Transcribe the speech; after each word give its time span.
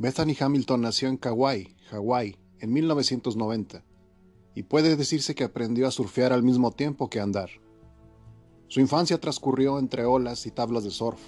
Bethany 0.00 0.34
Hamilton 0.40 0.80
nació 0.80 1.10
en 1.10 1.18
Kauai, 1.18 1.76
Hawái, 1.90 2.38
en 2.58 2.72
1990, 2.72 3.84
y 4.54 4.62
puede 4.62 4.96
decirse 4.96 5.34
que 5.34 5.44
aprendió 5.44 5.86
a 5.86 5.90
surfear 5.90 6.32
al 6.32 6.42
mismo 6.42 6.72
tiempo 6.72 7.10
que 7.10 7.20
a 7.20 7.22
andar. 7.22 7.50
Su 8.68 8.80
infancia 8.80 9.20
transcurrió 9.20 9.78
entre 9.78 10.06
olas 10.06 10.46
y 10.46 10.52
tablas 10.52 10.84
de 10.84 10.90
surf. 10.90 11.20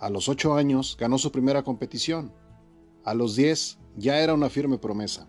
A 0.00 0.08
los 0.08 0.30
ocho 0.30 0.54
años 0.54 0.96
ganó 0.98 1.18
su 1.18 1.30
primera 1.30 1.62
competición. 1.62 2.32
A 3.04 3.12
los 3.12 3.36
diez 3.36 3.78
ya 3.94 4.20
era 4.20 4.32
una 4.32 4.48
firme 4.48 4.78
promesa. 4.78 5.28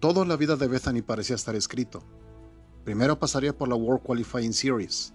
Toda 0.00 0.24
la 0.24 0.36
vida 0.38 0.56
de 0.56 0.68
Bethany 0.68 1.02
parecía 1.02 1.36
estar 1.36 1.54
escrito. 1.54 2.02
Primero 2.82 3.18
pasaría 3.18 3.54
por 3.54 3.68
la 3.68 3.74
World 3.74 4.02
Qualifying 4.02 4.54
Series, 4.54 5.12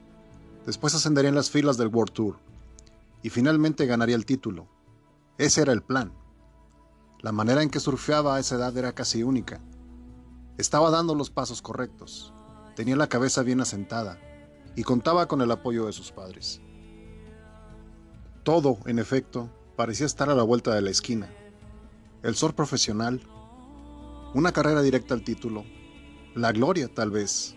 después 0.68 0.94
ascendería 0.94 1.30
en 1.30 1.36
las 1.36 1.50
filas 1.50 1.78
del 1.78 1.88
World 1.88 2.14
Tour 2.14 2.36
y 3.24 3.32
finalmente 3.32 3.88
ganaría 3.88 4.16
el 4.16 4.28
título. 4.28 4.68
Ese 5.40 5.62
era 5.62 5.72
el 5.72 5.82
plan. 5.82 6.12
La 7.22 7.32
manera 7.32 7.64
en 7.64 7.70
que 7.70 7.80
surfeaba 7.80 8.36
a 8.36 8.40
esa 8.42 8.56
edad 8.56 8.78
era 8.78 8.92
casi 8.92 9.24
única. 9.24 9.62
Estaba 10.58 10.92
dando 10.92 11.16
los 11.16 11.30
pasos 11.30 11.62
correctos, 11.62 12.34
tenía 12.76 12.98
la 12.98 13.08
cabeza 13.08 13.42
bien 13.42 13.62
asentada 13.62 14.20
y 14.76 14.84
contaba 14.84 15.30
con 15.30 15.42
el 15.42 15.50
apoyo 15.50 15.86
de 15.86 15.94
sus 15.94 16.12
padres. 16.12 16.60
Todo, 18.44 18.80
en 18.86 19.00
efecto, 19.00 19.50
parecía 19.78 20.08
estar 20.08 20.30
a 20.30 20.36
la 20.36 20.44
vuelta 20.44 20.76
de 20.76 20.82
la 20.82 20.90
esquina. 20.90 21.30
El 22.22 22.36
surf 22.36 22.54
profesional, 22.54 23.22
una 24.34 24.52
carrera 24.52 24.82
directa 24.82 25.14
al 25.14 25.24
título, 25.24 25.64
la 26.36 26.52
gloria 26.52 26.94
tal 26.94 27.12
vez. 27.12 27.56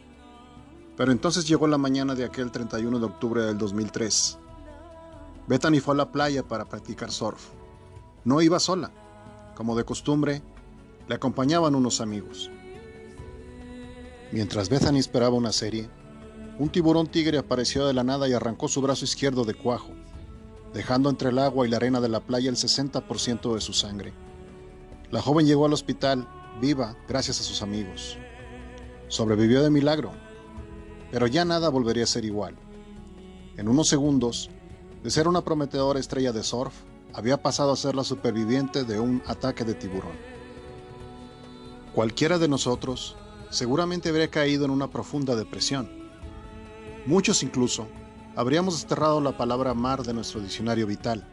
Pero 0.96 1.10
entonces 1.10 1.48
llegó 1.48 1.66
la 1.66 1.78
mañana 1.78 2.14
de 2.14 2.24
aquel 2.24 2.52
31 2.52 3.00
de 3.00 3.06
octubre 3.06 3.42
del 3.42 3.58
2003. 3.58 4.38
Bethany 5.48 5.80
fue 5.80 5.94
a 5.94 5.98
la 5.98 6.12
playa 6.12 6.46
para 6.46 6.66
practicar 6.68 7.10
surf. 7.10 7.60
No 8.24 8.40
iba 8.40 8.60
sola. 8.60 8.92
Como 9.56 9.76
de 9.76 9.84
costumbre, 9.84 10.42
le 11.08 11.14
acompañaban 11.14 11.74
unos 11.74 12.00
amigos. 12.00 12.50
Mientras 14.30 14.68
Bethany 14.68 14.98
esperaba 14.98 15.34
una 15.34 15.52
serie, 15.52 15.90
un 16.58 16.68
tiburón 16.68 17.08
tigre 17.08 17.38
apareció 17.38 17.86
de 17.86 17.94
la 17.94 18.04
nada 18.04 18.28
y 18.28 18.32
arrancó 18.32 18.68
su 18.68 18.80
brazo 18.80 19.04
izquierdo 19.04 19.44
de 19.44 19.54
cuajo, 19.54 19.90
dejando 20.72 21.10
entre 21.10 21.30
el 21.30 21.38
agua 21.38 21.66
y 21.66 21.70
la 21.70 21.78
arena 21.78 22.00
de 22.00 22.08
la 22.08 22.20
playa 22.20 22.48
el 22.48 22.56
60% 22.56 23.54
de 23.54 23.60
su 23.60 23.72
sangre. 23.72 24.12
La 25.10 25.20
joven 25.20 25.46
llegó 25.46 25.66
al 25.66 25.72
hospital 25.72 26.28
viva 26.60 26.96
gracias 27.08 27.40
a 27.40 27.42
sus 27.42 27.60
amigos. 27.60 28.16
Sobrevivió 29.08 29.62
de 29.62 29.70
milagro, 29.70 30.12
pero 31.10 31.26
ya 31.26 31.44
nada 31.44 31.68
volvería 31.68 32.04
a 32.04 32.06
ser 32.06 32.24
igual. 32.24 32.54
En 33.56 33.68
unos 33.68 33.88
segundos, 33.88 34.48
de 35.02 35.10
ser 35.10 35.26
una 35.28 35.42
prometedora 35.42 35.98
estrella 36.00 36.32
de 36.32 36.42
surf, 36.42 36.72
había 37.14 37.42
pasado 37.42 37.72
a 37.72 37.76
ser 37.76 37.94
la 37.94 38.04
superviviente 38.04 38.84
de 38.84 38.98
un 38.98 39.22
ataque 39.26 39.64
de 39.64 39.74
tiburón. 39.74 40.12
Cualquiera 41.94 42.38
de 42.38 42.48
nosotros 42.48 43.16
seguramente 43.50 44.08
habría 44.08 44.30
caído 44.30 44.64
en 44.64 44.70
una 44.70 44.90
profunda 44.90 45.36
depresión. 45.36 45.90
Muchos 47.04 47.42
incluso 47.42 47.86
habríamos 48.34 48.74
desterrado 48.74 49.20
la 49.20 49.36
palabra 49.36 49.74
mar 49.74 50.02
de 50.02 50.14
nuestro 50.14 50.40
diccionario 50.40 50.86
vital. 50.86 51.26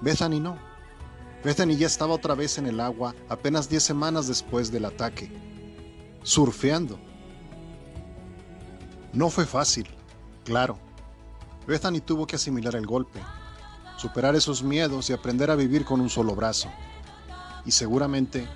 Bethany 0.00 0.38
no. 0.40 0.56
Bethany 1.42 1.76
ya 1.76 1.86
estaba 1.86 2.14
otra 2.14 2.34
vez 2.34 2.58
en 2.58 2.66
el 2.66 2.80
agua 2.80 3.14
apenas 3.28 3.68
10 3.68 3.82
semanas 3.82 4.28
después 4.28 4.70
del 4.70 4.84
ataque, 4.84 5.30
surfeando. 6.22 6.98
No 9.12 9.28
fue 9.28 9.44
fácil, 9.44 9.86
claro. 10.44 10.78
Bethany 11.66 12.00
tuvo 12.00 12.26
que 12.26 12.36
asimilar 12.36 12.76
el 12.76 12.86
golpe, 12.86 13.20
superar 13.96 14.36
esos 14.36 14.62
miedos 14.62 15.10
y 15.10 15.12
aprender 15.12 15.50
a 15.50 15.56
vivir 15.56 15.84
con 15.84 16.00
un 16.00 16.10
solo 16.10 16.34
brazo. 16.34 16.68
Y 17.64 17.72
seguramente 17.72 18.46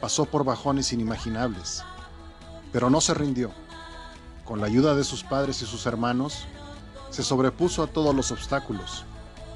pasó 0.00 0.24
por 0.24 0.44
bajones 0.44 0.92
inimaginables, 0.92 1.82
pero 2.72 2.90
no 2.90 3.00
se 3.00 3.14
rindió. 3.14 3.50
Con 4.44 4.60
la 4.60 4.66
ayuda 4.66 4.94
de 4.94 5.04
sus 5.04 5.24
padres 5.24 5.62
y 5.62 5.66
sus 5.66 5.86
hermanos, 5.86 6.46
se 7.10 7.22
sobrepuso 7.22 7.82
a 7.82 7.86
todos 7.86 8.14
los 8.14 8.30
obstáculos 8.30 9.04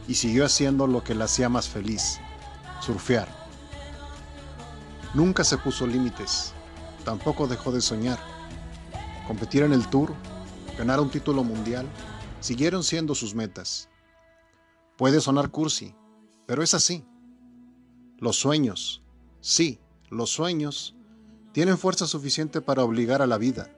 y 0.07 0.15
siguió 0.15 0.45
haciendo 0.45 0.87
lo 0.87 1.05
que 1.05 1.15
la 1.15 1.27
hacía 1.27 1.49
más 1.49 1.69
feliz, 1.69 2.19
surfear. 2.81 3.29
Nunca 5.13 5.45
se 5.45 5.59
puso 5.59 5.87
límites, 5.87 6.53
tampoco 7.05 7.47
dejó 7.47 7.73
de 7.73 7.81
soñar. 7.81 8.19
Competir 9.27 9.63
en 9.63 9.73
el 9.73 9.89
tour, 9.89 10.15
ganar 10.79 11.01
un 11.01 11.11
título 11.11 11.45
mundial, 11.45 11.87
siguieron 12.41 12.85
siendo 12.85 13.15
sus 13.15 13.35
metas. 13.35 13.89
Puede 14.99 15.21
sonar 15.21 15.53
cursi, 15.53 15.95
pero 16.45 16.61
es 16.61 16.75
así. 16.75 17.05
Los 18.19 18.35
sueños, 18.35 19.01
sí, 19.41 19.79
los 20.11 20.29
sueños, 20.29 20.97
tienen 21.53 21.79
fuerza 21.79 22.09
suficiente 22.09 22.61
para 22.61 22.83
obligar 22.83 23.23
a 23.23 23.29
la 23.29 23.39
vida, 23.39 23.71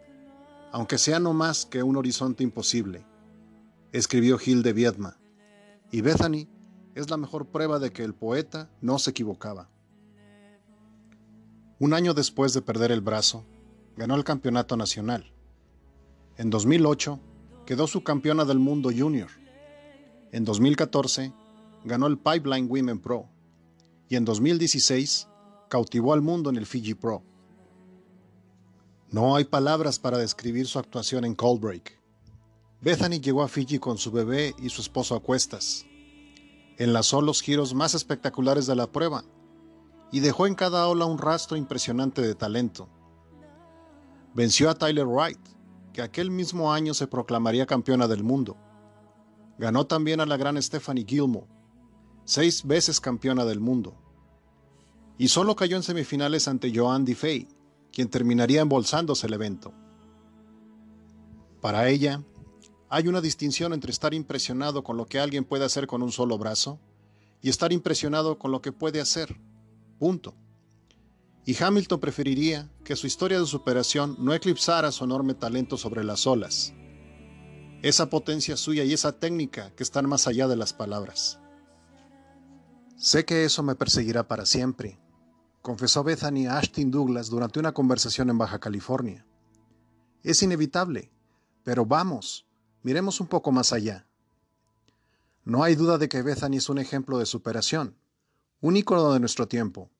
aunque 0.72 0.96
sea 0.96 1.20
no 1.20 1.34
más 1.34 1.66
que 1.66 1.82
un 1.82 1.98
horizonte 1.98 2.42
imposible, 2.42 3.04
escribió 3.92 4.38
Gil 4.38 4.62
de 4.62 4.72
Viedma, 4.72 5.18
y 5.92 6.00
Bethany 6.00 6.48
es 6.94 7.10
la 7.10 7.18
mejor 7.18 7.48
prueba 7.48 7.78
de 7.78 7.92
que 7.92 8.02
el 8.02 8.14
poeta 8.14 8.70
no 8.80 8.98
se 8.98 9.10
equivocaba. 9.10 9.68
Un 11.78 11.92
año 11.92 12.14
después 12.14 12.54
de 12.54 12.62
perder 12.62 12.92
el 12.92 13.02
brazo, 13.02 13.44
ganó 13.94 14.14
el 14.14 14.24
campeonato 14.24 14.74
nacional. 14.78 15.34
En 16.38 16.48
2008 16.48 17.20
quedó 17.66 17.86
subcampeona 17.86 18.46
del 18.46 18.58
mundo 18.58 18.88
junior 18.90 19.39
en 20.32 20.44
2014 20.44 21.32
ganó 21.84 22.06
el 22.06 22.18
Pipeline 22.18 22.68
Women 22.68 23.00
Pro 23.00 23.28
y 24.08 24.16
en 24.16 24.24
2016 24.24 25.28
cautivó 25.68 26.12
al 26.12 26.20
mundo 26.20 26.50
en 26.50 26.56
el 26.56 26.66
Fiji 26.66 26.94
Pro. 26.94 27.22
No 29.10 29.34
hay 29.34 29.44
palabras 29.44 29.98
para 29.98 30.18
describir 30.18 30.66
su 30.66 30.78
actuación 30.78 31.24
en 31.24 31.34
Cold 31.34 31.60
Break. 31.60 31.98
Bethany 32.80 33.20
llegó 33.20 33.42
a 33.42 33.48
Fiji 33.48 33.78
con 33.78 33.98
su 33.98 34.12
bebé 34.12 34.54
y 34.58 34.68
su 34.68 34.82
esposo 34.82 35.16
a 35.16 35.20
cuestas. 35.20 35.84
Enlazó 36.78 37.20
los 37.20 37.42
giros 37.42 37.74
más 37.74 37.94
espectaculares 37.94 38.66
de 38.66 38.76
la 38.76 38.86
prueba 38.86 39.24
y 40.12 40.20
dejó 40.20 40.46
en 40.46 40.54
cada 40.54 40.86
ola 40.86 41.06
un 41.06 41.18
rastro 41.18 41.56
impresionante 41.56 42.22
de 42.22 42.34
talento. 42.34 42.88
Venció 44.32 44.70
a 44.70 44.74
Tyler 44.76 45.06
Wright, 45.06 45.40
que 45.92 46.02
aquel 46.02 46.30
mismo 46.30 46.72
año 46.72 46.94
se 46.94 47.08
proclamaría 47.08 47.66
campeona 47.66 48.06
del 48.06 48.22
mundo 48.22 48.56
Ganó 49.60 49.86
también 49.86 50.20
a 50.20 50.26
la 50.26 50.38
gran 50.38 50.60
Stephanie 50.62 51.04
Gilmore, 51.06 51.46
seis 52.24 52.64
veces 52.64 52.98
campeona 52.98 53.44
del 53.44 53.60
mundo. 53.60 53.94
Y 55.18 55.28
solo 55.28 55.54
cayó 55.54 55.76
en 55.76 55.82
semifinales 55.82 56.48
ante 56.48 56.72
Joan 56.74 57.06
Fay, 57.06 57.46
quien 57.92 58.08
terminaría 58.08 58.62
embolsándose 58.62 59.26
el 59.26 59.34
evento. 59.34 59.74
Para 61.60 61.90
ella, 61.90 62.22
hay 62.88 63.06
una 63.06 63.20
distinción 63.20 63.74
entre 63.74 63.92
estar 63.92 64.14
impresionado 64.14 64.82
con 64.82 64.96
lo 64.96 65.04
que 65.04 65.20
alguien 65.20 65.44
puede 65.44 65.66
hacer 65.66 65.86
con 65.86 66.02
un 66.02 66.10
solo 66.10 66.38
brazo 66.38 66.80
y 67.42 67.50
estar 67.50 67.70
impresionado 67.70 68.38
con 68.38 68.52
lo 68.52 68.62
que 68.62 68.72
puede 68.72 68.98
hacer. 68.98 69.38
Punto. 69.98 70.34
Y 71.44 71.62
Hamilton 71.62 72.00
preferiría 72.00 72.70
que 72.82 72.96
su 72.96 73.06
historia 73.06 73.38
de 73.38 73.44
superación 73.44 74.16
no 74.20 74.32
eclipsara 74.32 74.90
su 74.90 75.04
enorme 75.04 75.34
talento 75.34 75.76
sobre 75.76 76.02
las 76.02 76.26
olas 76.26 76.72
esa 77.82 78.10
potencia 78.10 78.56
suya 78.56 78.84
y 78.84 78.92
esa 78.92 79.18
técnica 79.18 79.70
que 79.74 79.82
están 79.82 80.06
más 80.06 80.26
allá 80.26 80.46
de 80.48 80.56
las 80.56 80.72
palabras. 80.72 81.38
Sé 82.96 83.24
que 83.24 83.44
eso 83.44 83.62
me 83.62 83.74
perseguirá 83.74 84.28
para 84.28 84.44
siempre, 84.44 84.98
confesó 85.62 86.04
Bethany 86.04 86.46
a 86.46 86.58
Ashton 86.58 86.90
Douglas 86.90 87.30
durante 87.30 87.58
una 87.58 87.72
conversación 87.72 88.28
en 88.28 88.36
Baja 88.36 88.58
California. 88.58 89.24
Es 90.22 90.42
inevitable, 90.42 91.10
pero 91.64 91.86
vamos, 91.86 92.46
miremos 92.82 93.20
un 93.20 93.26
poco 93.26 93.50
más 93.50 93.72
allá. 93.72 94.06
No 95.44 95.64
hay 95.64 95.74
duda 95.74 95.96
de 95.96 96.10
que 96.10 96.20
Bethany 96.20 96.56
es 96.56 96.68
un 96.68 96.78
ejemplo 96.78 97.18
de 97.18 97.24
superación, 97.24 97.96
un 98.60 98.76
ícono 98.76 99.10
de 99.14 99.20
nuestro 99.20 99.48
tiempo. 99.48 99.90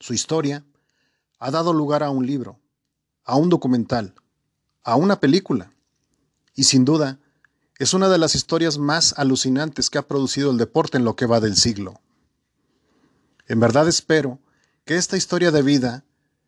Su 0.00 0.14
historia 0.14 0.64
ha 1.38 1.52
dado 1.52 1.72
lugar 1.72 2.02
a 2.02 2.10
un 2.10 2.26
libro, 2.26 2.58
a 3.24 3.36
un 3.36 3.48
documental, 3.48 4.16
a 4.82 4.96
una 4.96 5.20
película 5.20 5.70
y 6.58 6.64
sin 6.64 6.84
duda 6.84 7.20
es 7.78 7.94
una 7.94 8.08
de 8.08 8.18
las 8.18 8.34
historias 8.34 8.78
más 8.78 9.14
alucinantes 9.16 9.90
que 9.90 9.98
ha 9.98 10.08
producido 10.08 10.50
el 10.50 10.58
deporte 10.58 10.98
en 10.98 11.04
lo 11.04 11.14
que 11.14 11.24
va 11.24 11.38
del 11.38 11.54
siglo. 11.54 12.00
En 13.46 13.60
verdad 13.60 13.86
espero 13.86 14.40
que 14.84 14.96
esta 14.96 15.16
historia 15.16 15.52
de 15.52 15.62
vida 15.62 16.04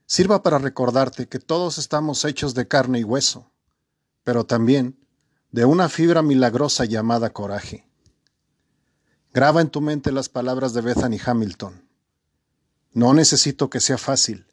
sirva 0.06 0.42
para 0.42 0.58
recordarte 0.58 1.28
que 1.28 1.38
todos 1.38 1.78
estamos 1.78 2.24
hechos 2.24 2.54
de 2.54 2.66
carne 2.66 2.98
y 2.98 3.04
hueso, 3.04 3.52
pero 4.24 4.44
también 4.44 4.98
de 5.52 5.64
una 5.64 5.88
fibra 5.88 6.22
milagrosa 6.22 6.86
llamada 6.86 7.30
coraje. 7.30 7.88
Graba 9.32 9.60
en 9.60 9.70
tu 9.70 9.80
mente 9.80 10.10
las 10.10 10.28
palabras 10.28 10.74
de 10.74 10.80
Bethany 10.80 11.20
Hamilton. 11.24 11.88
No 12.94 13.14
necesito 13.14 13.70
que 13.70 13.78
sea 13.78 13.96
fácil, 13.96 14.48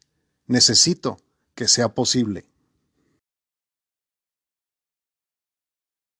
necesito 0.45 1.17
que 1.55 1.67
sea 1.67 1.95
posible. 1.95 2.47